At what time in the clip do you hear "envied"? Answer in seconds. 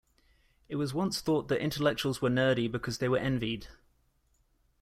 3.19-3.67